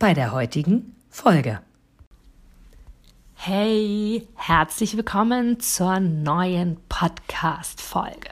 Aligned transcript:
bei 0.00 0.14
der 0.14 0.32
heutigen 0.32 0.96
Folge. 1.10 1.60
Hey, 3.34 4.26
herzlich 4.34 4.96
willkommen 4.96 5.60
zur 5.60 6.00
neuen 6.00 6.78
Podcast-Folge. 6.88 8.30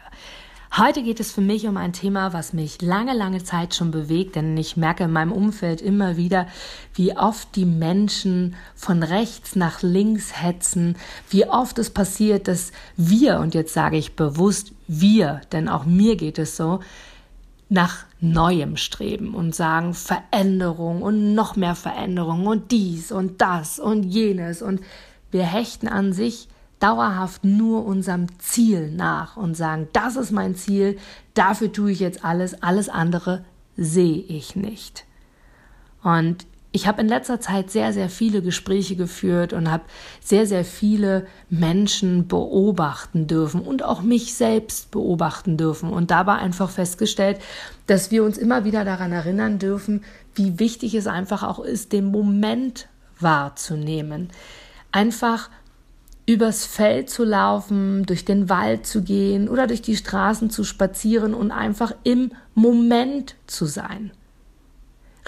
Heute 0.74 1.02
geht 1.02 1.20
es 1.20 1.30
für 1.30 1.42
mich 1.42 1.66
um 1.66 1.76
ein 1.76 1.92
Thema, 1.92 2.32
was 2.32 2.54
mich 2.54 2.80
lange, 2.80 3.12
lange 3.12 3.44
Zeit 3.44 3.74
schon 3.74 3.90
bewegt, 3.90 4.36
denn 4.36 4.56
ich 4.56 4.78
merke 4.78 5.04
in 5.04 5.12
meinem 5.12 5.32
Umfeld 5.32 5.82
immer 5.82 6.16
wieder, 6.16 6.46
wie 6.94 7.14
oft 7.14 7.54
die 7.54 7.66
Menschen 7.66 8.56
von 8.74 9.02
rechts 9.02 9.54
nach 9.54 9.82
links 9.82 10.40
hetzen, 10.40 10.96
wie 11.28 11.46
oft 11.46 11.78
es 11.78 11.90
passiert, 11.90 12.48
dass 12.48 12.72
wir, 12.96 13.40
und 13.40 13.54
jetzt 13.54 13.74
sage 13.74 13.98
ich 13.98 14.16
bewusst 14.16 14.72
wir, 14.86 15.42
denn 15.52 15.68
auch 15.68 15.84
mir 15.84 16.16
geht 16.16 16.38
es 16.38 16.56
so, 16.56 16.80
nach 17.68 18.06
Neuem 18.20 18.76
streben 18.76 19.34
und 19.34 19.54
sagen 19.54 19.94
Veränderung 19.94 21.02
und 21.02 21.34
noch 21.34 21.56
mehr 21.56 21.74
Veränderung 21.74 22.46
und 22.46 22.70
dies 22.70 23.12
und 23.12 23.40
das 23.40 23.78
und 23.78 24.04
jenes 24.04 24.62
und 24.62 24.80
wir 25.30 25.44
hechten 25.44 25.88
an 25.88 26.12
sich 26.12 26.48
dauerhaft 26.80 27.44
nur 27.44 27.84
unserem 27.84 28.26
Ziel 28.38 28.90
nach 28.90 29.36
und 29.36 29.56
sagen, 29.56 29.88
das 29.92 30.16
ist 30.16 30.30
mein 30.30 30.54
Ziel, 30.54 30.96
dafür 31.34 31.72
tue 31.72 31.90
ich 31.90 32.00
jetzt 32.00 32.24
alles, 32.24 32.62
alles 32.62 32.88
andere 32.88 33.44
sehe 33.76 34.18
ich 34.18 34.56
nicht. 34.56 35.04
Und 36.02 36.46
ich 36.70 36.86
habe 36.86 37.00
in 37.00 37.08
letzter 37.08 37.40
Zeit 37.40 37.70
sehr, 37.70 37.92
sehr 37.92 38.10
viele 38.10 38.42
Gespräche 38.42 38.94
geführt 38.94 39.52
und 39.52 39.70
habe 39.70 39.84
sehr, 40.20 40.46
sehr 40.46 40.64
viele 40.64 41.26
Menschen 41.48 42.28
beobachten 42.28 43.26
dürfen 43.26 43.62
und 43.62 43.82
auch 43.82 44.02
mich 44.02 44.34
selbst 44.34 44.90
beobachten 44.90 45.56
dürfen 45.56 45.90
und 45.90 46.10
dabei 46.10 46.34
einfach 46.34 46.68
festgestellt, 46.68 47.40
dass 47.86 48.10
wir 48.10 48.22
uns 48.22 48.36
immer 48.36 48.64
wieder 48.64 48.84
daran 48.84 49.12
erinnern 49.12 49.58
dürfen, 49.58 50.04
wie 50.34 50.58
wichtig 50.58 50.94
es 50.94 51.06
einfach 51.06 51.42
auch 51.42 51.58
ist, 51.58 51.92
den 51.92 52.10
Moment 52.10 52.88
wahrzunehmen. 53.18 54.28
Einfach 54.92 55.48
übers 56.26 56.66
Feld 56.66 57.08
zu 57.08 57.24
laufen, 57.24 58.04
durch 58.04 58.26
den 58.26 58.50
Wald 58.50 58.86
zu 58.86 59.02
gehen 59.02 59.48
oder 59.48 59.66
durch 59.66 59.80
die 59.80 59.96
Straßen 59.96 60.50
zu 60.50 60.62
spazieren 60.62 61.32
und 61.32 61.50
einfach 61.50 61.94
im 62.04 62.32
Moment 62.54 63.36
zu 63.46 63.64
sein. 63.64 64.10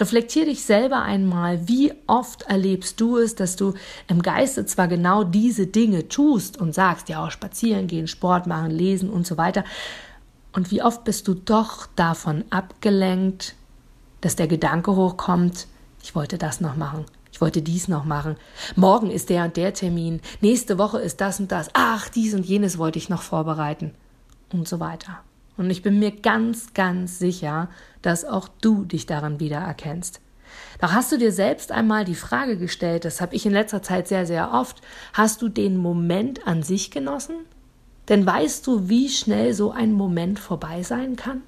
Reflektier 0.00 0.46
dich 0.46 0.64
selber 0.64 1.02
einmal, 1.02 1.68
wie 1.68 1.92
oft 2.06 2.42
erlebst 2.42 3.00
du 3.00 3.18
es, 3.18 3.34
dass 3.34 3.56
du 3.56 3.74
im 4.08 4.22
Geiste 4.22 4.64
zwar 4.64 4.88
genau 4.88 5.24
diese 5.24 5.66
Dinge 5.66 6.08
tust 6.08 6.58
und 6.58 6.74
sagst, 6.74 7.10
ja, 7.10 7.30
spazieren 7.30 7.86
gehen, 7.86 8.08
Sport 8.08 8.46
machen, 8.46 8.70
lesen 8.70 9.10
und 9.10 9.26
so 9.26 9.36
weiter, 9.36 9.62
und 10.52 10.70
wie 10.70 10.82
oft 10.82 11.04
bist 11.04 11.28
du 11.28 11.34
doch 11.34 11.86
davon 11.96 12.44
abgelenkt, 12.50 13.54
dass 14.20 14.36
der 14.36 14.48
Gedanke 14.48 14.96
hochkommt, 14.96 15.66
ich 16.02 16.14
wollte 16.14 16.38
das 16.38 16.60
noch 16.60 16.76
machen, 16.76 17.04
ich 17.30 17.40
wollte 17.40 17.62
dies 17.62 17.86
noch 17.86 18.04
machen, 18.04 18.36
morgen 18.76 19.10
ist 19.10 19.28
der 19.28 19.44
und 19.44 19.56
der 19.56 19.74
Termin, 19.74 20.20
nächste 20.40 20.78
Woche 20.78 20.98
ist 20.98 21.20
das 21.20 21.40
und 21.40 21.52
das, 21.52 21.68
ach, 21.74 22.08
dies 22.08 22.34
und 22.34 22.46
jenes 22.46 22.78
wollte 22.78 22.98
ich 22.98 23.10
noch 23.10 23.22
vorbereiten 23.22 23.92
und 24.52 24.66
so 24.66 24.80
weiter. 24.80 25.20
Und 25.56 25.70
ich 25.70 25.82
bin 25.82 25.98
mir 25.98 26.10
ganz, 26.10 26.72
ganz 26.74 27.18
sicher, 27.18 27.68
dass 28.02 28.24
auch 28.24 28.48
du 28.48 28.84
dich 28.84 29.06
daran 29.06 29.40
wiedererkennst. 29.40 30.20
Doch 30.80 30.92
hast 30.92 31.12
du 31.12 31.18
dir 31.18 31.32
selbst 31.32 31.72
einmal 31.72 32.04
die 32.04 32.14
Frage 32.14 32.56
gestellt, 32.56 33.04
das 33.04 33.20
habe 33.20 33.34
ich 33.34 33.46
in 33.46 33.52
letzter 33.52 33.82
Zeit 33.82 34.08
sehr, 34.08 34.26
sehr 34.26 34.52
oft, 34.52 34.80
hast 35.12 35.42
du 35.42 35.48
den 35.48 35.76
Moment 35.76 36.46
an 36.46 36.62
sich 36.62 36.90
genossen? 36.90 37.36
Denn 38.08 38.26
weißt 38.26 38.66
du, 38.66 38.88
wie 38.88 39.08
schnell 39.08 39.54
so 39.54 39.70
ein 39.70 39.92
Moment 39.92 40.38
vorbei 40.38 40.82
sein 40.82 41.16
kann? 41.16 41.42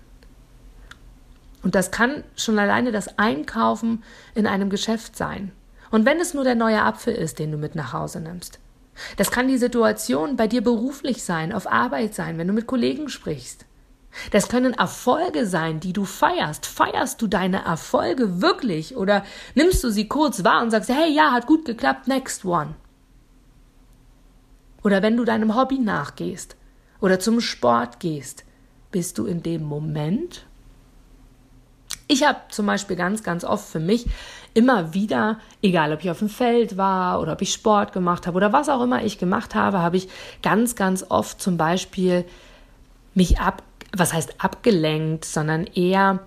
Und 1.62 1.74
das 1.74 1.90
kann 1.90 2.24
schon 2.36 2.58
alleine 2.58 2.92
das 2.92 3.18
Einkaufen 3.18 4.02
in 4.34 4.46
einem 4.46 4.68
Geschäft 4.68 5.16
sein. 5.16 5.52
Und 5.90 6.06
wenn 6.06 6.20
es 6.20 6.34
nur 6.34 6.44
der 6.44 6.54
neue 6.54 6.82
Apfel 6.82 7.14
ist, 7.14 7.38
den 7.38 7.52
du 7.52 7.58
mit 7.58 7.74
nach 7.74 7.92
Hause 7.92 8.20
nimmst. 8.20 8.58
Das 9.16 9.30
kann 9.30 9.48
die 9.48 9.58
Situation 9.58 10.36
bei 10.36 10.46
dir 10.46 10.62
beruflich 10.62 11.22
sein, 11.22 11.52
auf 11.52 11.70
Arbeit 11.70 12.14
sein, 12.14 12.38
wenn 12.38 12.48
du 12.48 12.52
mit 12.52 12.66
Kollegen 12.66 13.08
sprichst. 13.08 13.64
Das 14.30 14.48
können 14.48 14.74
Erfolge 14.74 15.46
sein, 15.46 15.80
die 15.80 15.92
du 15.92 16.04
feierst. 16.04 16.66
Feierst 16.66 17.20
du 17.22 17.26
deine 17.26 17.64
Erfolge 17.64 18.42
wirklich 18.42 18.96
oder 18.96 19.24
nimmst 19.54 19.82
du 19.84 19.90
sie 19.90 20.08
kurz 20.08 20.44
wahr 20.44 20.62
und 20.62 20.70
sagst, 20.70 20.90
hey, 20.90 21.12
ja, 21.12 21.32
hat 21.32 21.46
gut 21.46 21.64
geklappt, 21.64 22.08
next 22.08 22.44
one. 22.44 22.74
Oder 24.82 25.02
wenn 25.02 25.16
du 25.16 25.24
deinem 25.24 25.54
Hobby 25.56 25.78
nachgehst 25.78 26.56
oder 27.00 27.18
zum 27.20 27.40
Sport 27.40 28.00
gehst, 28.00 28.44
bist 28.90 29.18
du 29.18 29.26
in 29.26 29.42
dem 29.42 29.62
Moment. 29.62 30.44
Ich 32.08 32.24
habe 32.26 32.40
zum 32.50 32.66
Beispiel 32.66 32.96
ganz, 32.96 33.22
ganz 33.22 33.44
oft 33.44 33.66
für 33.66 33.80
mich 33.80 34.06
immer 34.54 34.92
wieder, 34.92 35.38
egal 35.62 35.92
ob 35.92 36.04
ich 36.04 36.10
auf 36.10 36.18
dem 36.18 36.28
Feld 36.28 36.76
war 36.76 37.20
oder 37.20 37.32
ob 37.32 37.40
ich 37.40 37.52
Sport 37.52 37.92
gemacht 37.92 38.26
habe 38.26 38.36
oder 38.36 38.52
was 38.52 38.68
auch 38.68 38.82
immer 38.82 39.02
ich 39.02 39.18
gemacht 39.18 39.54
habe, 39.54 39.78
habe 39.78 39.96
ich 39.96 40.08
ganz, 40.42 40.74
ganz 40.74 41.06
oft 41.08 41.40
zum 41.40 41.56
Beispiel 41.56 42.26
mich 43.14 43.40
ab 43.40 43.62
was 43.96 44.12
heißt 44.12 44.42
abgelenkt, 44.42 45.24
sondern 45.24 45.64
eher 45.64 46.20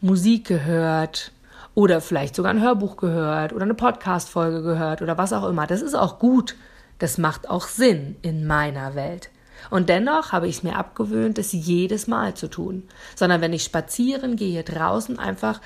Musik 0.00 0.46
gehört 0.46 1.32
oder 1.74 2.00
vielleicht 2.00 2.34
sogar 2.36 2.52
ein 2.52 2.62
Hörbuch 2.62 2.96
gehört 2.96 3.52
oder 3.52 3.64
eine 3.64 3.74
Podcast-Folge 3.74 4.62
gehört 4.62 5.02
oder 5.02 5.18
was 5.18 5.32
auch 5.32 5.48
immer. 5.48 5.66
Das 5.66 5.82
ist 5.82 5.94
auch 5.94 6.18
gut. 6.18 6.56
Das 6.98 7.18
macht 7.18 7.50
auch 7.50 7.66
Sinn 7.66 8.16
in 8.22 8.46
meiner 8.46 8.94
Welt. 8.94 9.30
Und 9.70 9.88
dennoch 9.88 10.32
habe 10.32 10.46
ich 10.46 10.56
es 10.56 10.62
mir 10.62 10.76
abgewöhnt, 10.76 11.38
es 11.38 11.52
jedes 11.52 12.06
Mal 12.06 12.34
zu 12.34 12.48
tun. 12.48 12.84
Sondern 13.16 13.40
wenn 13.40 13.52
ich 13.52 13.64
spazieren 13.64 14.36
gehe, 14.36 14.62
draußen 14.62 15.18
einfach 15.18 15.60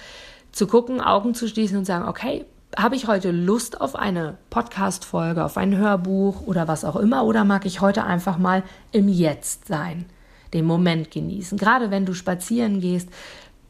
zu 0.53 0.66
gucken, 0.66 1.00
Augen 1.00 1.34
zu 1.34 1.49
schließen 1.49 1.76
und 1.76 1.84
sagen, 1.84 2.09
okay, 2.09 2.47
habe 2.76 2.97
ich 2.97 3.06
heute 3.06 3.31
Lust 3.31 3.81
auf 3.81 3.97
eine 3.97 4.37
Podcast-Folge, 4.50 5.44
auf 5.44 5.56
ein 5.56 5.76
Hörbuch 5.76 6.43
oder 6.47 6.69
was 6.69 6.84
auch 6.84 6.97
immer, 6.97 7.25
oder 7.25 7.44
mag 7.44 7.66
ich 7.66 7.81
heute 7.81 8.05
einfach 8.05 8.38
mal 8.38 8.62
im 8.93 9.09
Jetzt 9.09 9.66
sein? 9.66 10.06
Den 10.53 10.65
Moment 10.65 11.11
genießen. 11.11 11.59
Gerade 11.59 11.91
wenn 11.91 12.07
du 12.07 12.15
spazieren 12.15 12.81
gehst, 12.81 13.09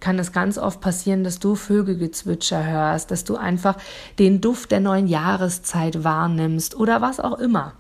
kann 0.01 0.19
es 0.19 0.33
ganz 0.33 0.59
oft 0.59 0.81
passieren, 0.81 1.25
dass 1.25 1.39
du 1.39 1.55
Vögelgezwitscher 1.55 2.65
hörst, 2.65 3.11
dass 3.11 3.25
du 3.25 3.37
einfach 3.37 3.77
den 4.19 4.41
Duft 4.41 4.71
der 4.71 4.81
neuen 4.81 5.09
Jahreszeit 5.09 6.05
wahrnimmst 6.05 6.77
oder 6.77 7.01
was 7.01 7.19
auch 7.21 7.39
immer. 7.39 7.73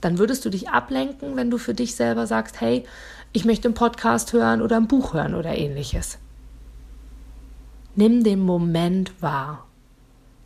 Dann 0.00 0.18
würdest 0.18 0.44
du 0.44 0.50
dich 0.50 0.70
ablenken, 0.70 1.36
wenn 1.36 1.50
du 1.50 1.58
für 1.58 1.74
dich 1.74 1.94
selber 1.94 2.26
sagst, 2.26 2.60
hey, 2.60 2.84
ich 3.32 3.44
möchte 3.44 3.68
einen 3.68 3.74
Podcast 3.74 4.32
hören 4.32 4.62
oder 4.62 4.76
ein 4.76 4.88
Buch 4.88 5.12
hören 5.12 5.34
oder 5.34 5.56
ähnliches. 5.56 6.18
Nimm 7.94 8.24
den 8.24 8.40
Moment 8.40 9.20
wahr. 9.20 9.66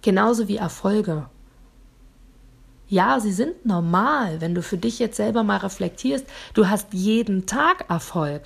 Genauso 0.03 0.49
wie 0.49 0.57
Erfolge. 0.57 1.27
Ja, 2.89 3.19
sie 3.21 3.33
sind 3.33 3.65
normal, 3.65 4.41
wenn 4.41 4.55
du 4.55 4.63
für 4.63 4.77
dich 4.77 4.99
jetzt 4.99 5.17
selber 5.17 5.43
mal 5.43 5.57
reflektierst. 5.57 6.27
Du 6.53 6.69
hast 6.69 6.93
jeden 6.93 7.47
Tag 7.47 7.89
Erfolg. 7.89 8.43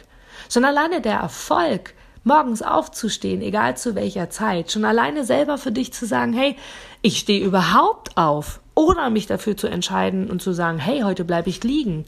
Schon 0.49 0.65
alleine 0.65 1.01
der 1.01 1.17
Erfolg, 1.17 1.95
morgens 2.23 2.63
aufzustehen, 2.63 3.43
egal 3.43 3.77
zu 3.77 3.95
welcher 3.95 4.31
Zeit, 4.31 4.71
schon 4.71 4.85
alleine 4.85 5.25
selber 5.25 5.59
für 5.59 5.73
dich 5.73 5.93
zu 5.93 6.07
sagen, 6.07 6.33
hey, 6.33 6.57
ich 7.03 7.19
stehe 7.19 7.45
überhaupt 7.45 8.17
auf, 8.17 8.61
oder 8.79 9.11
mich 9.11 9.27
dafür 9.27 9.57
zu 9.57 9.67
entscheiden 9.67 10.31
und 10.31 10.41
zu 10.41 10.53
sagen, 10.53 10.79
hey, 10.79 11.01
heute 11.01 11.25
bleibe 11.25 11.51
ich 11.51 11.65
liegen. 11.65 12.05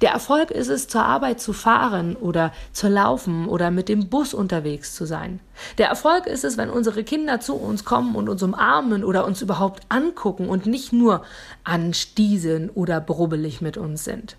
Der 0.00 0.10
Erfolg 0.10 0.50
ist 0.50 0.68
es, 0.68 0.88
zur 0.88 1.04
Arbeit 1.04 1.40
zu 1.40 1.52
fahren 1.52 2.16
oder 2.16 2.52
zu 2.72 2.88
laufen 2.88 3.48
oder 3.48 3.70
mit 3.70 3.88
dem 3.88 4.08
Bus 4.08 4.34
unterwegs 4.34 4.94
zu 4.94 5.04
sein. 5.06 5.40
Der 5.78 5.88
Erfolg 5.88 6.26
ist 6.26 6.44
es, 6.44 6.56
wenn 6.56 6.70
unsere 6.70 7.04
Kinder 7.04 7.40
zu 7.40 7.54
uns 7.54 7.84
kommen 7.84 8.16
und 8.16 8.28
uns 8.28 8.42
umarmen 8.42 9.04
oder 9.04 9.24
uns 9.26 9.42
überhaupt 9.42 9.82
angucken 9.88 10.48
und 10.48 10.66
nicht 10.66 10.92
nur 10.92 11.22
anstieseln 11.64 12.70
oder 12.70 13.00
brubbelig 13.00 13.60
mit 13.60 13.76
uns 13.76 14.04
sind. 14.04 14.36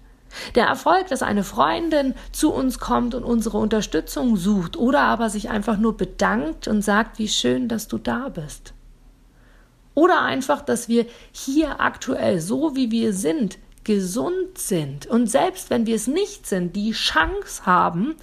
Der 0.55 0.65
Erfolg, 0.65 1.07
dass 1.07 1.21
eine 1.21 1.43
Freundin 1.43 2.15
zu 2.31 2.51
uns 2.51 2.79
kommt 2.79 3.13
und 3.15 3.23
unsere 3.23 3.57
Unterstützung 3.57 4.35
sucht 4.35 4.77
oder 4.77 5.01
aber 5.01 5.29
sich 5.29 5.49
einfach 5.49 5.77
nur 5.77 5.95
bedankt 5.95 6.67
und 6.67 6.81
sagt, 6.81 7.19
wie 7.19 7.27
schön, 7.27 7.67
dass 7.67 7.87
du 7.87 7.97
da 7.97 8.29
bist. 8.29 8.73
Oder 9.95 10.23
einfach, 10.23 10.61
dass 10.61 10.89
wir 10.89 11.05
hier 11.31 11.79
aktuell 11.79 12.39
so 12.39 12.75
wie 12.75 12.89
wir 12.89 13.13
sind 13.13 13.59
gesund 13.83 14.57
sind 14.57 15.05
und 15.05 15.27
selbst 15.27 15.69
wenn 15.69 15.85
wir 15.85 15.95
es 15.95 16.07
nicht 16.07 16.47
sind, 16.47 16.75
die 16.75 16.91
Chance 16.91 17.65
haben, 17.65 18.15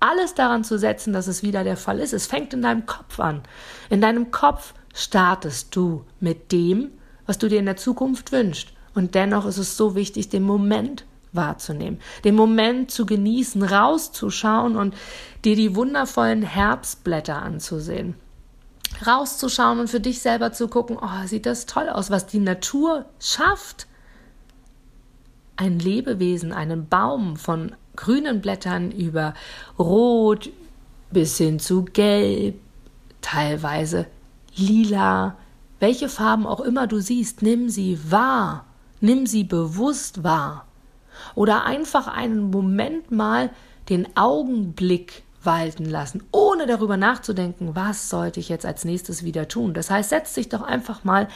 alles 0.00 0.34
daran 0.34 0.64
zu 0.64 0.78
setzen, 0.78 1.12
dass 1.12 1.26
es 1.26 1.42
wieder 1.42 1.62
der 1.62 1.76
Fall 1.76 2.00
ist. 2.00 2.14
Es 2.14 2.26
fängt 2.26 2.54
in 2.54 2.62
deinem 2.62 2.86
Kopf 2.86 3.20
an. 3.20 3.42
In 3.90 4.00
deinem 4.00 4.30
Kopf 4.30 4.72
startest 4.94 5.76
du 5.76 6.04
mit 6.20 6.52
dem, 6.52 6.90
was 7.26 7.38
du 7.38 7.48
dir 7.48 7.58
in 7.58 7.66
der 7.66 7.76
Zukunft 7.76 8.32
wünschst. 8.32 8.72
Und 8.94 9.14
dennoch 9.14 9.46
ist 9.46 9.58
es 9.58 9.76
so 9.76 9.94
wichtig, 9.94 10.30
den 10.30 10.42
Moment 10.42 11.04
wahrzunehmen, 11.32 12.00
den 12.24 12.34
Moment 12.34 12.90
zu 12.90 13.06
genießen, 13.06 13.62
rauszuschauen 13.62 14.76
und 14.76 14.94
dir 15.44 15.54
die 15.54 15.76
wundervollen 15.76 16.42
Herbstblätter 16.42 17.40
anzusehen. 17.40 18.16
Rauszuschauen 19.06 19.78
und 19.78 19.88
für 19.88 20.00
dich 20.00 20.20
selber 20.20 20.52
zu 20.52 20.66
gucken, 20.66 20.98
oh, 21.00 21.26
sieht 21.26 21.46
das 21.46 21.66
toll 21.66 21.88
aus, 21.88 22.10
was 22.10 22.26
die 22.26 22.40
Natur 22.40 23.06
schafft. 23.20 23.86
Ein 25.60 25.78
Lebewesen, 25.78 26.54
einen 26.54 26.88
Baum 26.88 27.36
von 27.36 27.72
grünen 27.94 28.40
Blättern 28.40 28.90
über 28.90 29.34
Rot 29.78 30.48
bis 31.10 31.36
hin 31.36 31.58
zu 31.58 31.84
Gelb, 31.84 32.58
teilweise 33.20 34.06
lila, 34.56 35.36
welche 35.78 36.08
Farben 36.08 36.46
auch 36.46 36.60
immer 36.60 36.86
du 36.86 37.00
siehst, 37.00 37.42
nimm 37.42 37.68
sie 37.68 37.98
wahr, 38.10 38.64
nimm 39.02 39.26
sie 39.26 39.44
bewusst 39.44 40.24
wahr. 40.24 40.64
Oder 41.34 41.66
einfach 41.66 42.08
einen 42.08 42.50
Moment 42.50 43.10
mal 43.10 43.50
den 43.90 44.16
Augenblick 44.16 45.24
walten 45.42 45.84
lassen, 45.84 46.22
ohne 46.32 46.66
darüber 46.66 46.96
nachzudenken, 46.96 47.74
was 47.74 48.10
sollte 48.10 48.40
ich 48.40 48.48
jetzt 48.48 48.66
als 48.66 48.84
nächstes 48.84 49.24
wieder 49.24 49.48
tun. 49.48 49.74
Das 49.74 49.90
heißt, 49.90 50.10
setz 50.10 50.34
dich 50.34 50.48
doch 50.48 50.62
einfach 50.62 51.04
mal 51.04 51.28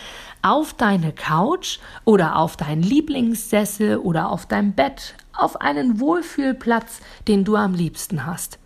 auf 0.43 0.75
deine 0.75 1.12
Couch 1.12 1.79
oder 2.05 2.37
auf 2.37 2.56
deinen 2.56 2.83
Lieblingssessel 2.83 3.97
oder 3.99 4.31
auf 4.31 4.47
dein 4.47 4.75
Bett, 4.75 5.15
auf 5.33 5.61
einen 5.61 6.01
Wohlfühlplatz, 6.01 7.01
den 7.29 7.45
du 7.45 7.56
am 7.56 7.75
liebsten 7.75 8.27
hast. 8.27 8.59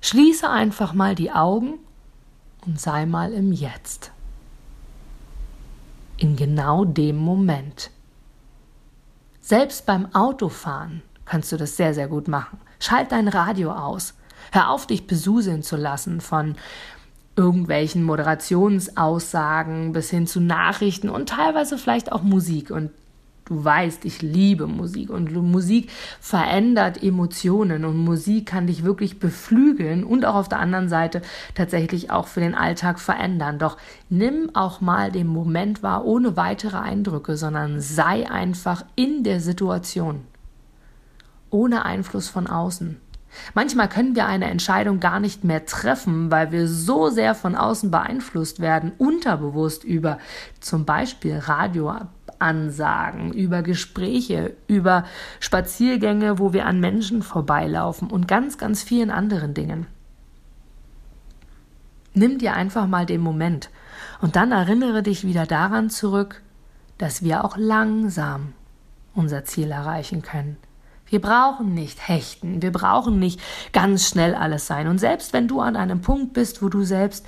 Schließe 0.00 0.48
einfach 0.48 0.92
mal 0.92 1.14
die 1.14 1.32
Augen 1.32 1.78
und 2.64 2.80
sei 2.80 3.06
mal 3.06 3.32
im 3.32 3.52
Jetzt. 3.52 4.12
In 6.18 6.36
genau 6.36 6.84
dem 6.84 7.16
Moment. 7.16 7.90
Selbst 9.40 9.86
beim 9.86 10.14
Autofahren 10.14 11.02
kannst 11.24 11.52
du 11.52 11.56
das 11.56 11.76
sehr, 11.76 11.92
sehr 11.92 12.08
gut 12.08 12.28
machen. 12.28 12.58
Schalt 12.78 13.12
dein 13.12 13.28
Radio 13.28 13.72
aus. 13.72 14.14
Hör 14.52 14.70
auf, 14.70 14.86
dich 14.86 15.06
besuseln 15.06 15.62
zu 15.62 15.76
lassen 15.76 16.20
von 16.20 16.56
irgendwelchen 17.36 18.02
Moderationsaussagen 18.02 19.92
bis 19.92 20.10
hin 20.10 20.26
zu 20.26 20.40
Nachrichten 20.40 21.08
und 21.08 21.28
teilweise 21.28 21.76
vielleicht 21.78 22.12
auch 22.12 22.22
Musik. 22.22 22.70
Und 22.70 22.90
Du 23.46 23.64
weißt, 23.64 24.04
ich 24.04 24.22
liebe 24.22 24.66
Musik 24.66 25.08
und 25.08 25.32
Musik 25.32 25.92
verändert 26.20 27.00
Emotionen 27.00 27.84
und 27.84 27.96
Musik 27.96 28.46
kann 28.46 28.66
dich 28.66 28.82
wirklich 28.82 29.20
beflügeln 29.20 30.02
und 30.02 30.24
auch 30.24 30.34
auf 30.34 30.48
der 30.48 30.58
anderen 30.58 30.88
Seite 30.88 31.22
tatsächlich 31.54 32.10
auch 32.10 32.26
für 32.26 32.40
den 32.40 32.56
Alltag 32.56 32.98
verändern. 32.98 33.60
Doch 33.60 33.76
nimm 34.10 34.50
auch 34.54 34.80
mal 34.80 35.12
den 35.12 35.28
Moment 35.28 35.84
wahr 35.84 36.04
ohne 36.04 36.36
weitere 36.36 36.76
Eindrücke, 36.76 37.36
sondern 37.36 37.80
sei 37.80 38.28
einfach 38.28 38.84
in 38.96 39.22
der 39.22 39.38
Situation. 39.38 40.22
Ohne 41.48 41.84
Einfluss 41.84 42.28
von 42.28 42.48
außen. 42.48 42.96
Manchmal 43.54 43.88
können 43.88 44.14
wir 44.14 44.26
eine 44.26 44.50
Entscheidung 44.50 45.00
gar 45.00 45.20
nicht 45.20 45.44
mehr 45.44 45.66
treffen, 45.66 46.30
weil 46.30 46.52
wir 46.52 46.68
so 46.68 47.08
sehr 47.08 47.34
von 47.34 47.54
außen 47.54 47.90
beeinflusst 47.90 48.60
werden, 48.60 48.92
unterbewusst 48.98 49.84
über 49.84 50.18
zum 50.60 50.84
Beispiel 50.84 51.38
Radioansagen, 51.38 53.32
über 53.32 53.62
Gespräche, 53.62 54.54
über 54.66 55.04
Spaziergänge, 55.40 56.38
wo 56.38 56.52
wir 56.52 56.66
an 56.66 56.80
Menschen 56.80 57.22
vorbeilaufen 57.22 58.10
und 58.10 58.28
ganz, 58.28 58.58
ganz 58.58 58.82
vielen 58.82 59.10
anderen 59.10 59.54
Dingen. 59.54 59.86
Nimm 62.14 62.38
dir 62.38 62.54
einfach 62.54 62.86
mal 62.86 63.04
den 63.04 63.20
Moment 63.20 63.70
und 64.20 64.36
dann 64.36 64.52
erinnere 64.52 65.02
dich 65.02 65.24
wieder 65.24 65.44
daran 65.46 65.90
zurück, 65.90 66.42
dass 66.98 67.22
wir 67.22 67.44
auch 67.44 67.56
langsam 67.58 68.54
unser 69.14 69.44
Ziel 69.44 69.70
erreichen 69.70 70.22
können. 70.22 70.56
Wir 71.08 71.20
brauchen 71.20 71.72
nicht 71.72 72.08
hechten, 72.08 72.62
wir 72.62 72.72
brauchen 72.72 73.18
nicht 73.18 73.40
ganz 73.72 74.08
schnell 74.08 74.34
alles 74.34 74.66
sein. 74.66 74.88
Und 74.88 74.98
selbst 74.98 75.32
wenn 75.32 75.48
du 75.48 75.60
an 75.60 75.76
einem 75.76 76.00
Punkt 76.00 76.32
bist, 76.32 76.62
wo 76.62 76.68
du 76.68 76.82
selbst 76.82 77.24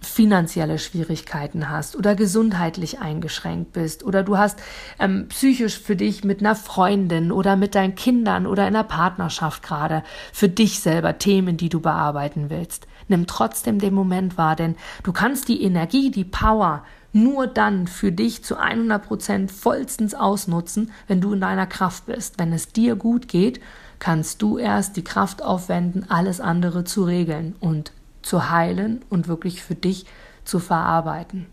finanzielle 0.00 0.78
Schwierigkeiten 0.78 1.68
hast 1.68 1.96
oder 1.96 2.14
gesundheitlich 2.14 3.00
eingeschränkt 3.00 3.72
bist 3.72 4.04
oder 4.04 4.22
du 4.22 4.38
hast 4.38 4.58
ähm, 4.98 5.26
psychisch 5.28 5.78
für 5.78 5.96
dich 5.96 6.24
mit 6.24 6.40
einer 6.40 6.54
Freundin 6.54 7.32
oder 7.32 7.56
mit 7.56 7.74
deinen 7.74 7.94
Kindern 7.94 8.46
oder 8.46 8.66
in 8.68 8.74
einer 8.74 8.84
Partnerschaft 8.84 9.62
gerade 9.62 10.02
für 10.32 10.48
dich 10.48 10.80
selber 10.80 11.18
Themen, 11.18 11.56
die 11.56 11.68
du 11.68 11.80
bearbeiten 11.80 12.50
willst. 12.50 12.86
Nimm 13.08 13.26
trotzdem 13.26 13.78
den 13.78 13.94
Moment 13.94 14.36
wahr, 14.36 14.56
denn 14.56 14.76
du 15.02 15.12
kannst 15.12 15.48
die 15.48 15.62
Energie, 15.62 16.10
die 16.10 16.24
Power 16.24 16.84
nur 17.16 17.46
dann 17.46 17.86
für 17.86 18.12
dich 18.12 18.44
zu 18.44 18.56
100 18.56 19.02
Prozent 19.02 19.50
vollstens 19.50 20.14
ausnutzen, 20.14 20.92
wenn 21.08 21.20
du 21.20 21.32
in 21.32 21.40
deiner 21.40 21.66
Kraft 21.66 22.06
bist. 22.06 22.38
Wenn 22.38 22.52
es 22.52 22.68
dir 22.68 22.94
gut 22.94 23.28
geht, 23.28 23.60
kannst 23.98 24.42
du 24.42 24.58
erst 24.58 24.96
die 24.96 25.04
Kraft 25.04 25.42
aufwenden, 25.42 26.10
alles 26.10 26.40
andere 26.40 26.84
zu 26.84 27.04
regeln 27.04 27.56
und 27.58 27.92
zu 28.22 28.50
heilen 28.50 29.04
und 29.08 29.28
wirklich 29.28 29.62
für 29.62 29.74
dich 29.74 30.06
zu 30.44 30.58
verarbeiten. 30.58 31.46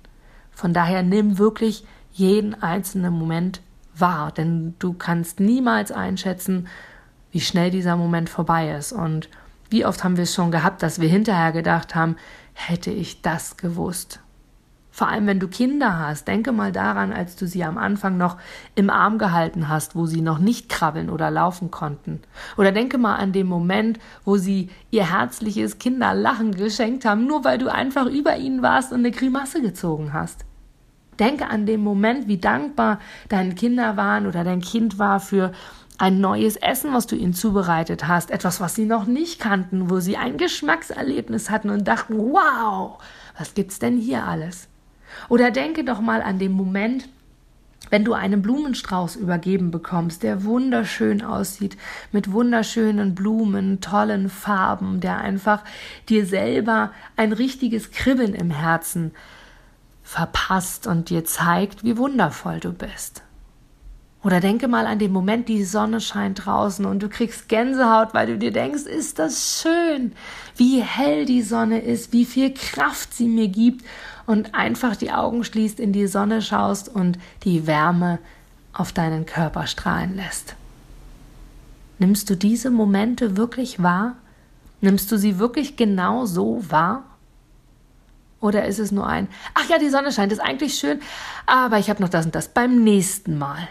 Von 0.51 0.73
daher 0.73 1.01
nimm 1.01 1.37
wirklich 1.37 1.85
jeden 2.11 2.61
einzelnen 2.61 3.13
Moment 3.13 3.61
wahr, 3.95 4.31
denn 4.31 4.75
du 4.79 4.93
kannst 4.93 5.39
niemals 5.39 5.91
einschätzen, 5.91 6.67
wie 7.31 7.41
schnell 7.41 7.71
dieser 7.71 7.95
Moment 7.95 8.29
vorbei 8.29 8.71
ist. 8.71 8.91
Und 8.91 9.29
wie 9.69 9.85
oft 9.85 10.03
haben 10.03 10.17
wir 10.17 10.23
es 10.23 10.33
schon 10.33 10.51
gehabt, 10.51 10.83
dass 10.83 10.99
wir 10.99 11.09
hinterher 11.09 11.51
gedacht 11.51 11.95
haben, 11.95 12.17
hätte 12.53 12.91
ich 12.91 13.21
das 13.21 13.57
gewusst. 13.57 14.19
Vor 14.95 15.07
allem, 15.07 15.25
wenn 15.25 15.39
du 15.39 15.47
Kinder 15.47 15.97
hast, 15.97 16.27
denke 16.27 16.51
mal 16.51 16.71
daran, 16.71 17.13
als 17.13 17.35
du 17.35 17.47
sie 17.47 17.63
am 17.63 17.79
Anfang 17.79 18.15
noch 18.15 18.37
im 18.75 18.91
Arm 18.91 19.17
gehalten 19.17 19.67
hast, 19.67 19.95
wo 19.95 20.05
sie 20.05 20.21
noch 20.21 20.37
nicht 20.37 20.69
krabbeln 20.69 21.09
oder 21.09 21.31
laufen 21.31 21.71
konnten. 21.71 22.21
Oder 22.57 22.71
denke 22.71 22.99
mal 22.99 23.15
an 23.15 23.31
den 23.31 23.47
Moment, 23.47 23.97
wo 24.23 24.37
sie 24.37 24.69
ihr 24.91 25.11
herzliches 25.11 25.79
Kinderlachen 25.79 26.53
geschenkt 26.53 27.05
haben, 27.05 27.25
nur 27.25 27.43
weil 27.43 27.57
du 27.57 27.73
einfach 27.73 28.05
über 28.05 28.37
ihnen 28.37 28.61
warst 28.61 28.91
und 28.93 28.99
eine 28.99 29.09
Grimasse 29.09 29.63
gezogen 29.63 30.13
hast. 30.13 30.45
Denke 31.17 31.47
an 31.47 31.65
den 31.65 31.81
Moment, 31.81 32.27
wie 32.27 32.37
dankbar 32.37 32.99
deine 33.29 33.55
Kinder 33.55 33.97
waren 33.97 34.27
oder 34.27 34.43
dein 34.43 34.61
Kind 34.61 34.99
war 34.99 35.19
für 35.19 35.53
ein 35.97 36.21
neues 36.21 36.55
Essen, 36.55 36.93
was 36.93 37.07
du 37.07 37.15
ihnen 37.15 37.33
zubereitet 37.33 38.07
hast, 38.07 38.29
etwas, 38.29 38.61
was 38.61 38.75
sie 38.75 38.85
noch 38.85 39.07
nicht 39.07 39.39
kannten, 39.39 39.89
wo 39.89 39.99
sie 39.99 40.17
ein 40.17 40.37
Geschmackserlebnis 40.37 41.49
hatten 41.49 41.71
und 41.71 41.87
dachten, 41.87 42.15
wow, 42.15 43.01
was 43.35 43.55
gibt's 43.55 43.79
denn 43.79 43.97
hier 43.97 44.23
alles? 44.23 44.67
Oder 45.29 45.51
denke 45.51 45.83
doch 45.83 46.01
mal 46.01 46.21
an 46.21 46.39
den 46.39 46.51
Moment, 46.51 47.07
wenn 47.89 48.05
du 48.05 48.13
einen 48.13 48.41
Blumenstrauß 48.41 49.15
übergeben 49.17 49.69
bekommst, 49.69 50.23
der 50.23 50.43
wunderschön 50.43 51.21
aussieht, 51.21 51.77
mit 52.11 52.31
wunderschönen 52.31 53.13
Blumen, 53.13 53.81
tollen 53.81 54.29
Farben, 54.29 54.99
der 54.99 55.19
einfach 55.19 55.63
dir 56.09 56.25
selber 56.25 56.91
ein 57.17 57.33
richtiges 57.33 57.91
Kribbeln 57.91 58.33
im 58.33 58.51
Herzen 58.51 59.11
verpasst 60.01 60.87
und 60.87 61.09
dir 61.09 61.23
zeigt, 61.25 61.83
wie 61.83 61.97
wundervoll 61.97 62.59
du 62.59 62.73
bist. 62.73 63.23
Oder 64.23 64.39
denke 64.39 64.69
mal 64.69 64.87
an 64.87 64.99
den 64.99 65.11
Moment, 65.11 65.49
die 65.49 65.65
Sonne 65.65 65.99
scheint 65.99 66.45
draußen 66.45 66.85
und 66.85 67.03
du 67.03 67.09
kriegst 67.09 67.49
Gänsehaut, 67.49 68.13
weil 68.13 68.27
du 68.27 68.37
dir 68.37 68.51
denkst, 68.51 68.83
ist 68.83 69.19
das 69.19 69.61
schön, 69.61 70.13
wie 70.55 70.81
hell 70.81 71.25
die 71.25 71.41
Sonne 71.41 71.81
ist, 71.81 72.13
wie 72.13 72.23
viel 72.23 72.53
Kraft 72.53 73.13
sie 73.13 73.27
mir 73.27 73.49
gibt 73.49 73.83
und 74.25 74.55
einfach 74.55 74.95
die 74.95 75.11
Augen 75.11 75.43
schließt, 75.43 75.79
in 75.79 75.93
die 75.93 76.07
Sonne 76.07 76.41
schaust 76.41 76.89
und 76.89 77.17
die 77.43 77.67
Wärme 77.67 78.19
auf 78.73 78.91
deinen 78.91 79.25
Körper 79.25 79.67
strahlen 79.67 80.15
lässt. 80.15 80.55
Nimmst 81.99 82.29
du 82.29 82.35
diese 82.35 82.71
Momente 82.71 83.37
wirklich 83.37 83.81
wahr? 83.81 84.15
Nimmst 84.81 85.11
du 85.11 85.17
sie 85.17 85.39
wirklich 85.39 85.75
genau 85.77 86.25
so 86.25 86.63
wahr? 86.69 87.03
Oder 88.41 88.65
ist 88.65 88.79
es 88.79 88.91
nur 88.91 89.07
ein, 89.07 89.29
ach 89.53 89.69
ja, 89.69 89.77
die 89.77 89.89
Sonne 89.89 90.11
scheint, 90.11 90.33
ist 90.33 90.41
eigentlich 90.41 90.75
schön, 90.75 90.99
aber 91.45 91.79
ich 91.79 91.89
habe 91.89 92.01
noch 92.01 92.09
das 92.09 92.25
und 92.25 92.35
das 92.35 92.49
beim 92.49 92.83
nächsten 92.83 93.37
Mal. 93.37 93.69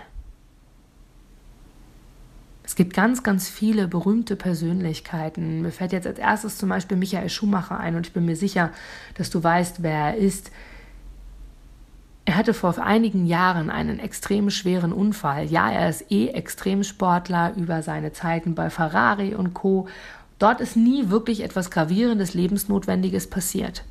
Es 2.73 2.77
gibt 2.77 2.95
ganz, 2.95 3.23
ganz 3.23 3.51
viele 3.51 3.87
berühmte 3.87 4.35
Persönlichkeiten. 4.35 5.61
Mir 5.61 5.73
fällt 5.73 5.93
jetzt 5.93 6.07
als 6.07 6.19
erstes 6.19 6.57
zum 6.57 6.71
Beispiel 6.71 6.97
Michael 6.97 7.29
Schumacher 7.29 7.79
ein 7.79 7.97
und 7.97 8.07
ich 8.07 8.15
bin 8.15 8.25
mir 8.25 8.35
sicher, 8.35 8.71
dass 9.13 9.29
du 9.29 9.45
weißt, 9.45 9.83
wer 9.83 9.93
er 9.93 10.17
ist. 10.17 10.51
Er 12.25 12.37
hatte 12.37 12.55
vor 12.55 12.79
einigen 12.79 13.27
Jahren 13.27 13.69
einen 13.69 13.99
extrem 13.99 14.49
schweren 14.49 14.95
Unfall. 14.95 15.45
Ja, 15.45 15.71
er 15.71 15.91
ist 15.91 16.11
eh 16.11 16.29
Extremsportler 16.29 17.53
über 17.57 17.83
seine 17.83 18.15
Zeiten 18.15 18.55
bei 18.55 18.71
Ferrari 18.71 19.35
und 19.35 19.53
Co. 19.53 19.87
Dort 20.39 20.63
ist 20.63 20.75
nie 20.75 21.11
wirklich 21.11 21.43
etwas 21.43 21.71
Gravierendes, 21.71 22.33
Lebensnotwendiges 22.33 23.29
passiert. 23.29 23.85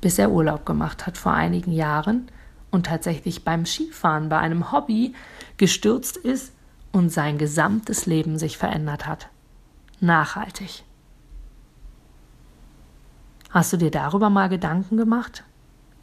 Bis 0.00 0.18
er 0.18 0.32
Urlaub 0.32 0.66
gemacht 0.66 1.06
hat 1.06 1.16
vor 1.16 1.34
einigen 1.34 1.70
Jahren 1.70 2.26
und 2.72 2.86
tatsächlich 2.86 3.44
beim 3.44 3.64
Skifahren, 3.64 4.30
bei 4.30 4.38
einem 4.38 4.72
Hobby, 4.72 5.14
gestürzt 5.58 6.16
ist 6.16 6.50
und 6.94 7.10
sein 7.10 7.36
gesamtes 7.36 8.06
Leben 8.06 8.38
sich 8.38 8.56
verändert 8.56 9.06
hat. 9.06 9.28
Nachhaltig. 10.00 10.84
Hast 13.50 13.72
du 13.72 13.76
dir 13.76 13.90
darüber 13.90 14.30
mal 14.30 14.48
Gedanken 14.48 14.96
gemacht? 14.96 15.44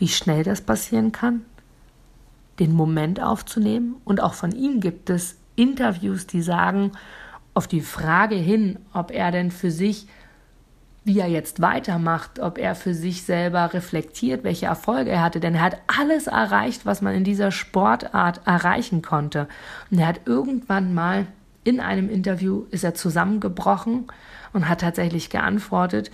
wie 0.02 0.08
schnell 0.08 0.44
das 0.44 0.62
passieren 0.62 1.12
kann, 1.12 1.46
den 2.58 2.74
Moment 2.74 3.22
aufzunehmen. 3.22 3.98
Und 4.04 4.20
auch 4.20 4.34
von 4.34 4.52
ihm 4.52 4.82
gibt 4.82 5.12
es 5.12 5.38
Interviews, 5.56 6.26
die 6.26 6.42
sagen, 6.42 6.94
auf 7.54 7.68
die 7.68 7.82
Frage 7.82 8.36
hin, 8.36 8.80
ob 8.94 9.12
er 9.12 9.32
denn 9.32 9.52
für 9.52 9.70
sich, 9.70 10.08
wie 11.04 11.20
er 11.20 11.28
jetzt 11.28 11.62
weitermacht, 11.62 12.40
ob 12.40 12.58
er 12.58 12.76
für 12.76 12.94
sich 12.94 13.24
selber 13.24 13.74
reflektiert, 13.74 14.44
welche 14.44 14.68
Erfolge 14.68 15.10
er 15.10 15.24
hatte, 15.24 15.40
denn 15.40 15.56
er 15.56 15.64
hat 15.64 15.82
alles 15.88 16.28
erreicht, 16.28 16.86
was 16.86 17.02
man 17.02 17.16
in 17.16 17.24
dieser 17.24 17.52
Sportart 17.52 18.42
erreichen 18.46 19.02
konnte. 19.02 19.48
Und 19.90 20.00
er 20.00 20.08
hat 20.08 20.22
irgendwann 20.26 20.94
mal 20.94 21.26
in 21.64 21.80
einem 21.80 22.10
Interview 22.10 22.66
ist 22.72 22.84
er 22.84 22.96
zusammengebrochen 22.96 24.08
und 24.54 24.68
hat 24.68 24.82
tatsächlich 24.82 25.30
geantwortet, 25.30 26.12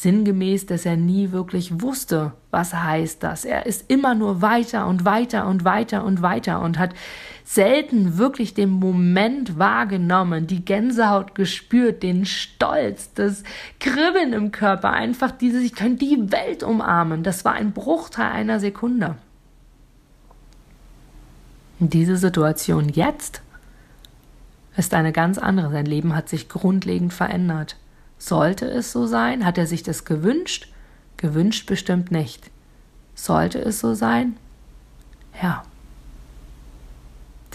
sinngemäß, 0.00 0.66
dass 0.66 0.86
er 0.86 0.96
nie 0.96 1.32
wirklich 1.32 1.82
wusste, 1.82 2.32
was 2.52 2.72
heißt 2.72 3.20
das. 3.24 3.44
Er 3.44 3.66
ist 3.66 3.90
immer 3.90 4.14
nur 4.14 4.40
weiter 4.42 4.86
und 4.86 5.04
weiter 5.04 5.48
und 5.48 5.64
weiter 5.64 6.04
und 6.04 6.22
weiter 6.22 6.60
und 6.60 6.78
hat 6.78 6.94
selten 7.42 8.16
wirklich 8.16 8.54
den 8.54 8.70
Moment 8.70 9.58
wahrgenommen, 9.58 10.46
die 10.46 10.64
Gänsehaut 10.64 11.34
gespürt, 11.34 12.04
den 12.04 12.26
Stolz, 12.26 13.12
das 13.14 13.42
Kribbeln 13.80 14.32
im 14.34 14.52
Körper, 14.52 14.92
einfach 14.92 15.32
dieses, 15.32 15.64
ich 15.64 15.74
könnte 15.74 16.04
die 16.04 16.30
Welt 16.30 16.62
umarmen. 16.62 17.24
Das 17.24 17.44
war 17.44 17.54
ein 17.54 17.72
Bruchteil 17.72 18.30
einer 18.30 18.60
Sekunde. 18.60 19.16
Und 21.80 21.92
diese 21.92 22.16
Situation 22.16 22.88
jetzt 22.88 23.42
ist 24.76 24.94
eine 24.94 25.10
ganz 25.10 25.38
andere. 25.38 25.72
Sein 25.72 25.86
Leben 25.86 26.14
hat 26.14 26.28
sich 26.28 26.48
grundlegend 26.48 27.12
verändert. 27.12 27.76
Sollte 28.18 28.66
es 28.66 28.92
so 28.92 29.06
sein? 29.06 29.44
Hat 29.44 29.58
er 29.58 29.66
sich 29.66 29.82
das 29.82 30.04
gewünscht? 30.04 30.72
Gewünscht 31.16 31.66
bestimmt 31.66 32.10
nicht. 32.10 32.50
Sollte 33.14 33.58
es 33.60 33.80
so 33.80 33.94
sein? 33.94 34.36
Ja. 35.40 35.62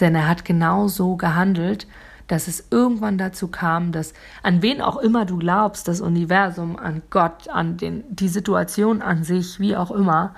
Denn 0.00 0.14
er 0.14 0.28
hat 0.28 0.44
genau 0.44 0.88
so 0.88 1.16
gehandelt, 1.16 1.86
dass 2.26 2.48
es 2.48 2.66
irgendwann 2.70 3.18
dazu 3.18 3.48
kam, 3.48 3.92
dass 3.92 4.14
an 4.42 4.62
wen 4.62 4.80
auch 4.80 4.96
immer 4.96 5.24
du 5.24 5.38
glaubst, 5.38 5.88
das 5.88 6.00
Universum, 6.00 6.78
an 6.78 7.02
Gott, 7.10 7.48
an 7.48 7.76
den, 7.76 8.04
die 8.08 8.28
Situation 8.28 9.02
an 9.02 9.24
sich, 9.24 9.60
wie 9.60 9.76
auch 9.76 9.90
immer, 9.90 10.34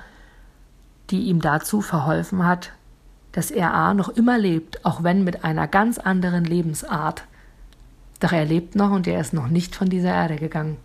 die 1.10 1.22
ihm 1.22 1.40
dazu 1.40 1.80
verholfen 1.80 2.44
hat, 2.44 2.72
dass 3.32 3.50
er 3.50 3.72
A 3.74 3.94
noch 3.94 4.08
immer 4.08 4.38
lebt, 4.38 4.84
auch 4.84 5.02
wenn 5.02 5.22
mit 5.22 5.44
einer 5.44 5.68
ganz 5.68 5.98
anderen 5.98 6.44
Lebensart 6.44 7.24
doch 8.18 8.32
er 8.32 8.44
lebt 8.44 8.74
noch 8.74 8.90
und 8.90 9.06
er 9.06 9.20
ist 9.20 9.32
noch 9.32 9.48
nicht 9.48 9.74
von 9.74 9.88
dieser 9.88 10.14
Erde 10.14 10.36
gegangen. 10.36 10.76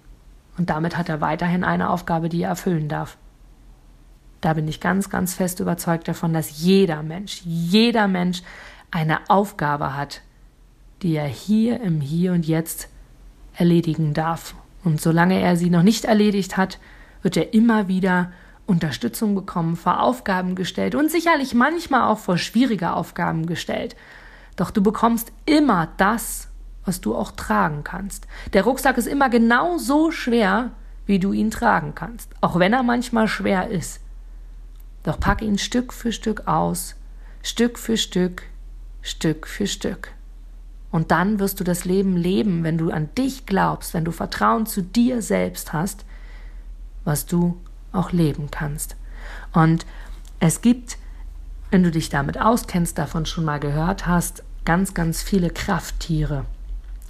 Und 0.58 0.70
damit 0.70 0.98
hat 0.98 1.10
er 1.10 1.22
weiterhin 1.22 1.64
eine 1.64 1.90
Aufgabe, 1.90 2.30
die 2.30 2.44
er 2.44 2.50
erfüllen 2.50 2.88
darf. 2.90 3.18
Da 4.42 4.54
bin 4.54 4.68
ich 4.68 4.82
ganz, 4.82 5.10
ganz 5.10 5.36
fest 5.36 5.60
überzeugt 5.60 6.08
davon, 6.08 6.34
dass 6.34 6.62
jeder 6.62 7.04
Mensch, 7.04 7.42
jeder 7.46 8.08
Mensch 8.08 8.42
eine 8.90 9.30
Aufgabe 9.30 9.96
hat, 9.96 10.22
die 11.02 11.16
er 11.16 11.28
hier 11.28 11.80
im 11.82 12.02
Hier 12.02 12.34
und 12.34 12.46
Jetzt 12.46 12.90
erledigen 13.56 14.14
darf. 14.14 14.56
Und 14.84 15.00
solange 15.00 15.40
er 15.40 15.56
sie 15.56 15.70
noch 15.70 15.84
nicht 15.84 16.06
erledigt 16.06 16.58
hat, 16.58 16.80
wird 17.22 17.38
er 17.38 17.54
immer 17.54 17.88
wieder 17.88 18.32
Unterstützung 18.66 19.36
bekommen, 19.36 19.76
vor 19.76 20.02
Aufgaben 20.02 20.56
gestellt 20.56 20.96
und 20.96 21.12
sicherlich 21.12 21.54
manchmal 21.54 22.10
auch 22.10 22.20
vor 22.20 22.38
schwierige 22.38 22.94
Aufgaben 22.94 23.46
gestellt. 23.46 23.96
Doch 24.56 24.72
du 24.72 24.82
bekommst 24.82 25.32
immer 25.46 25.90
das, 25.98 26.51
was 26.86 27.02
du 27.02 27.16
auch 27.16 27.32
tragen 27.32 27.84
kannst. 27.84 28.28
Der 28.54 28.64
Rucksack 28.64 28.98
ist 28.98 29.08
immer 29.08 29.30
genau 29.30 29.78
so 29.78 30.12
schwer, 30.12 30.72
wie 31.06 31.20
du 31.20 31.34
ihn 31.34 31.52
tragen 31.52 31.94
kannst, 31.96 32.30
auch 32.42 32.60
wenn 32.60 32.74
er 32.74 32.84
manchmal 32.84 33.28
schwer 33.28 33.70
ist. 33.70 34.00
Doch 35.04 35.20
pack 35.20 35.42
ihn 35.42 35.58
Stück 35.58 35.94
für 35.94 36.12
Stück 36.12 36.48
aus, 36.48 36.96
Stück 37.44 37.80
für 37.80 37.98
Stück, 37.98 38.44
Stück 39.02 39.48
für 39.48 39.68
Stück. 39.68 40.12
Und 40.92 41.12
dann 41.12 41.40
wirst 41.40 41.60
du 41.60 41.64
das 41.64 41.86
Leben 41.86 42.18
leben, 42.18 42.64
wenn 42.64 42.78
du 42.78 42.92
an 42.92 43.10
dich 43.18 43.46
glaubst, 43.46 43.94
wenn 43.94 44.06
du 44.06 44.12
Vertrauen 44.12 44.66
zu 44.66 44.82
dir 44.82 45.22
selbst 45.22 45.74
hast, 45.74 46.06
was 47.04 47.26
du 47.26 47.60
auch 47.94 48.12
leben 48.12 48.52
kannst. 48.52 48.96
Und 49.54 49.86
es 50.40 50.62
gibt, 50.62 50.98
wenn 51.72 51.84
du 51.84 51.92
dich 51.92 52.10
damit 52.10 52.40
auskennst, 52.40 52.98
davon 52.98 53.26
schon 53.26 53.46
mal 53.46 53.60
gehört 53.60 54.06
hast, 54.06 54.44
ganz, 54.66 54.94
ganz 54.94 55.22
viele 55.22 55.50
Krafttiere. 55.50 56.46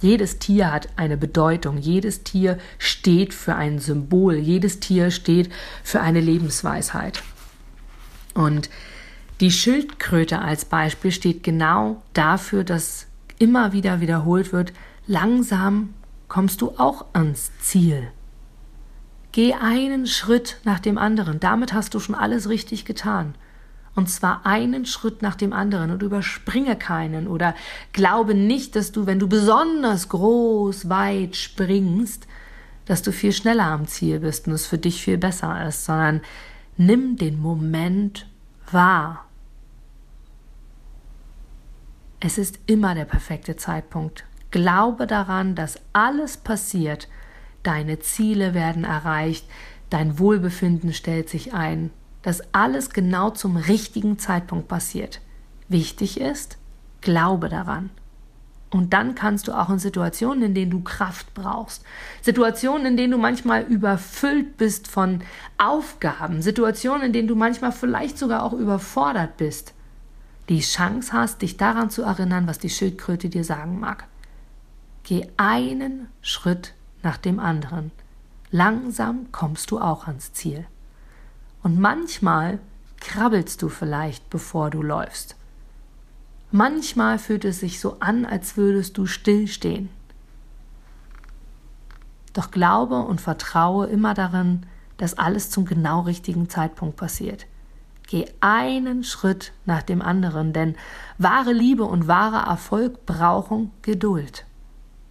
Jedes 0.02 0.40
Tier 0.40 0.72
hat 0.72 0.88
eine 0.96 1.16
Bedeutung, 1.16 1.78
jedes 1.78 2.24
Tier 2.24 2.58
steht 2.78 3.32
für 3.32 3.54
ein 3.54 3.78
Symbol, 3.78 4.34
jedes 4.34 4.80
Tier 4.80 5.12
steht 5.12 5.48
für 5.84 6.00
eine 6.00 6.20
Lebensweisheit. 6.20 7.22
Und 8.34 8.68
die 9.40 9.52
Schildkröte 9.52 10.40
als 10.40 10.64
Beispiel 10.64 11.12
steht 11.12 11.44
genau 11.44 12.02
dafür, 12.14 12.64
dass 12.64 13.06
immer 13.38 13.72
wieder 13.72 14.00
wiederholt 14.00 14.52
wird, 14.52 14.72
langsam 15.06 15.94
kommst 16.26 16.62
du 16.62 16.74
auch 16.78 17.06
ans 17.12 17.52
Ziel. 17.60 18.08
Geh 19.30 19.54
einen 19.54 20.08
Schritt 20.08 20.58
nach 20.64 20.80
dem 20.80 20.98
anderen, 20.98 21.38
damit 21.38 21.72
hast 21.72 21.94
du 21.94 22.00
schon 22.00 22.16
alles 22.16 22.48
richtig 22.48 22.84
getan 22.84 23.36
und 23.94 24.08
zwar 24.08 24.46
einen 24.46 24.86
Schritt 24.86 25.22
nach 25.22 25.34
dem 25.34 25.52
anderen 25.52 25.90
und 25.90 26.02
überspringe 26.02 26.76
keinen 26.76 27.28
oder 27.28 27.54
glaube 27.92 28.34
nicht, 28.34 28.74
dass 28.74 28.92
du, 28.92 29.06
wenn 29.06 29.18
du 29.18 29.28
besonders 29.28 30.08
groß, 30.08 30.88
weit 30.88 31.36
springst, 31.36 32.26
dass 32.86 33.02
du 33.02 33.12
viel 33.12 33.32
schneller 33.32 33.66
am 33.66 33.86
Ziel 33.86 34.20
bist 34.20 34.46
und 34.46 34.54
es 34.54 34.66
für 34.66 34.78
dich 34.78 35.02
viel 35.02 35.18
besser 35.18 35.66
ist, 35.66 35.84
sondern 35.84 36.22
nimm 36.76 37.16
den 37.16 37.40
Moment 37.40 38.26
wahr. 38.70 39.26
Es 42.18 42.38
ist 42.38 42.58
immer 42.66 42.94
der 42.94 43.04
perfekte 43.04 43.56
Zeitpunkt. 43.56 44.24
Glaube 44.50 45.06
daran, 45.06 45.54
dass 45.54 45.78
alles 45.92 46.36
passiert. 46.36 47.08
Deine 47.62 47.98
Ziele 47.98 48.54
werden 48.54 48.84
erreicht, 48.84 49.46
dein 49.90 50.18
Wohlbefinden 50.18 50.92
stellt 50.92 51.28
sich 51.28 51.52
ein, 51.52 51.90
dass 52.22 52.42
alles 52.54 52.90
genau 52.90 53.30
zum 53.30 53.56
richtigen 53.56 54.18
Zeitpunkt 54.18 54.68
passiert. 54.68 55.20
Wichtig 55.68 56.20
ist, 56.20 56.58
glaube 57.00 57.48
daran. 57.48 57.90
Und 58.70 58.94
dann 58.94 59.14
kannst 59.14 59.48
du 59.48 59.52
auch 59.52 59.68
in 59.68 59.78
Situationen, 59.78 60.42
in 60.42 60.54
denen 60.54 60.70
du 60.70 60.80
Kraft 60.80 61.34
brauchst, 61.34 61.84
Situationen, 62.22 62.86
in 62.86 62.96
denen 62.96 63.10
du 63.10 63.18
manchmal 63.18 63.64
überfüllt 63.64 64.56
bist 64.56 64.88
von 64.88 65.20
Aufgaben, 65.58 66.40
Situationen, 66.40 67.08
in 67.08 67.12
denen 67.12 67.28
du 67.28 67.36
manchmal 67.36 67.72
vielleicht 67.72 68.16
sogar 68.16 68.42
auch 68.42 68.54
überfordert 68.54 69.36
bist, 69.36 69.74
die 70.48 70.60
Chance 70.60 71.12
hast, 71.12 71.42
dich 71.42 71.58
daran 71.58 71.90
zu 71.90 72.02
erinnern, 72.02 72.46
was 72.46 72.58
die 72.58 72.70
Schildkröte 72.70 73.28
dir 73.28 73.44
sagen 73.44 73.78
mag. 73.78 74.06
Geh 75.02 75.26
einen 75.36 76.08
Schritt 76.22 76.72
nach 77.02 77.18
dem 77.18 77.40
anderen. 77.40 77.90
Langsam 78.50 79.30
kommst 79.32 79.70
du 79.70 79.80
auch 79.80 80.06
ans 80.06 80.32
Ziel. 80.32 80.66
Und 81.62 81.78
manchmal 81.78 82.58
krabbelst 83.00 83.62
du 83.62 83.68
vielleicht, 83.68 84.30
bevor 84.30 84.70
du 84.70 84.82
läufst. 84.82 85.36
Manchmal 86.50 87.18
fühlt 87.18 87.44
es 87.44 87.60
sich 87.60 87.80
so 87.80 87.98
an, 88.00 88.26
als 88.26 88.56
würdest 88.56 88.98
du 88.98 89.06
stillstehen. 89.06 89.88
Doch 92.32 92.50
glaube 92.50 92.96
und 93.00 93.20
vertraue 93.20 93.86
immer 93.86 94.14
darin, 94.14 94.66
dass 94.96 95.18
alles 95.18 95.50
zum 95.50 95.64
genau 95.64 96.00
richtigen 96.00 96.48
Zeitpunkt 96.48 96.96
passiert. 96.96 97.46
Geh 98.06 98.26
einen 98.40 99.04
Schritt 99.04 99.52
nach 99.64 99.82
dem 99.82 100.02
anderen, 100.02 100.52
denn 100.52 100.76
wahre 101.18 101.52
Liebe 101.52 101.84
und 101.84 102.08
wahrer 102.08 102.46
Erfolg 102.46 103.06
brauchen 103.06 103.70
Geduld. 103.82 104.44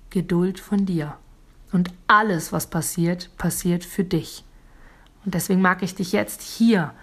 Geduld 0.10 0.60
von 0.60 0.86
dir. 0.86 1.16
Und 1.72 1.90
alles, 2.08 2.52
was 2.52 2.68
passiert, 2.68 3.36
passiert 3.38 3.84
für 3.84 4.04
dich. 4.04 4.44
Und 5.26 5.34
deswegen 5.34 5.62
mag 5.62 5.84
ich 5.84 5.96
dich 5.96 6.12
jetzt 6.12 6.42
hier 6.42 6.94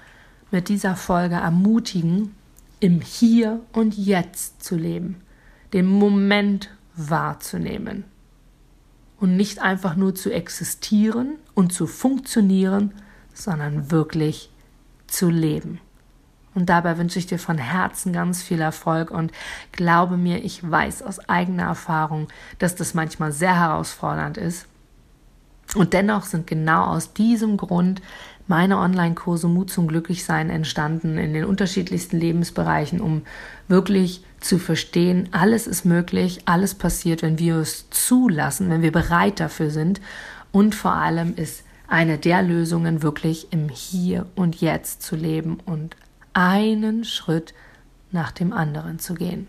mit 0.50 0.68
dieser 0.68 0.96
Folge 0.96 1.36
ermutigen, 1.36 2.34
im 2.80 3.00
Hier 3.00 3.60
und 3.72 3.96
Jetzt 3.96 4.62
zu 4.62 4.76
leben, 4.76 5.16
den 5.72 5.86
Moment 5.86 6.70
wahrzunehmen 6.94 8.04
und 9.20 9.36
nicht 9.36 9.60
einfach 9.60 9.96
nur 9.96 10.14
zu 10.14 10.30
existieren 10.32 11.36
und 11.54 11.72
zu 11.72 11.86
funktionieren, 11.86 12.92
sondern 13.34 13.90
wirklich 13.90 14.50
zu 15.06 15.30
leben. 15.30 15.80
Und 16.54 16.68
dabei 16.68 16.98
wünsche 16.98 17.18
ich 17.18 17.26
dir 17.26 17.38
von 17.38 17.58
Herzen 17.58 18.12
ganz 18.12 18.42
viel 18.42 18.60
Erfolg 18.60 19.10
und 19.10 19.32
glaube 19.72 20.16
mir, 20.16 20.44
ich 20.44 20.68
weiß 20.68 21.02
aus 21.02 21.20
eigener 21.28 21.64
Erfahrung, 21.64 22.28
dass 22.58 22.74
das 22.74 22.94
manchmal 22.94 23.32
sehr 23.32 23.56
herausfordernd 23.56 24.38
ist. 24.38 24.66
Und 25.74 25.92
dennoch 25.92 26.24
sind 26.24 26.46
genau 26.46 26.84
aus 26.84 27.12
diesem 27.12 27.56
Grund 27.56 28.00
meine 28.46 28.78
Online-Kurse 28.78 29.46
Mut 29.46 29.70
zum 29.70 29.88
Glücklichsein 29.88 30.48
entstanden 30.48 31.18
in 31.18 31.34
den 31.34 31.44
unterschiedlichsten 31.44 32.18
Lebensbereichen, 32.18 33.00
um 33.00 33.22
wirklich 33.68 34.24
zu 34.40 34.58
verstehen, 34.58 35.28
alles 35.32 35.66
ist 35.66 35.84
möglich, 35.84 36.40
alles 36.46 36.74
passiert, 36.74 37.22
wenn 37.22 37.38
wir 37.38 37.56
es 37.56 37.90
zulassen, 37.90 38.70
wenn 38.70 38.80
wir 38.80 38.92
bereit 38.92 39.40
dafür 39.40 39.70
sind 39.70 40.00
und 40.52 40.74
vor 40.74 40.92
allem 40.92 41.34
ist 41.36 41.64
eine 41.88 42.18
der 42.18 42.42
Lösungen 42.42 43.02
wirklich 43.02 43.52
im 43.52 43.68
Hier 43.68 44.26
und 44.34 44.60
Jetzt 44.60 45.02
zu 45.02 45.16
leben 45.16 45.58
und 45.64 45.96
einen 46.32 47.04
Schritt 47.04 47.52
nach 48.12 48.32
dem 48.32 48.52
anderen 48.52 48.98
zu 48.98 49.14
gehen. 49.14 49.46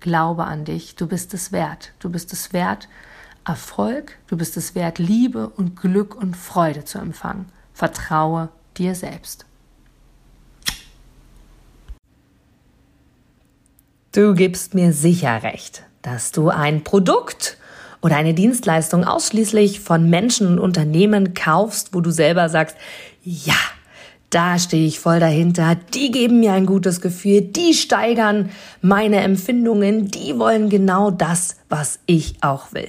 Glaube 0.00 0.44
an 0.44 0.64
dich, 0.64 0.96
du 0.96 1.06
bist 1.06 1.34
es 1.34 1.52
wert. 1.52 1.92
Du 1.98 2.08
bist 2.08 2.32
es 2.32 2.52
wert, 2.52 2.88
Erfolg, 3.50 4.16
du 4.28 4.36
bist 4.36 4.56
es 4.56 4.76
wert, 4.76 5.00
Liebe 5.00 5.48
und 5.48 5.74
Glück 5.74 6.14
und 6.14 6.36
Freude 6.36 6.84
zu 6.84 6.98
empfangen. 6.98 7.46
Vertraue 7.72 8.48
dir 8.76 8.94
selbst. 8.94 9.44
Du 14.12 14.34
gibst 14.34 14.74
mir 14.74 14.92
sicher 14.92 15.42
recht, 15.42 15.82
dass 16.02 16.30
du 16.30 16.48
ein 16.48 16.84
Produkt 16.84 17.56
oder 18.02 18.14
eine 18.14 18.34
Dienstleistung 18.34 19.02
ausschließlich 19.02 19.80
von 19.80 20.08
Menschen 20.08 20.46
und 20.46 20.60
Unternehmen 20.60 21.34
kaufst, 21.34 21.92
wo 21.92 22.00
du 22.00 22.12
selber 22.12 22.48
sagst, 22.48 22.76
ja, 23.24 23.58
da 24.30 24.60
stehe 24.60 24.86
ich 24.86 25.00
voll 25.00 25.18
dahinter, 25.18 25.76
die 25.92 26.12
geben 26.12 26.38
mir 26.38 26.52
ein 26.52 26.66
gutes 26.66 27.00
Gefühl, 27.00 27.40
die 27.40 27.74
steigern 27.74 28.50
meine 28.80 29.16
Empfindungen, 29.22 30.08
die 30.08 30.38
wollen 30.38 30.68
genau 30.68 31.10
das, 31.10 31.56
was 31.68 31.98
ich 32.06 32.36
auch 32.42 32.72
will. 32.72 32.88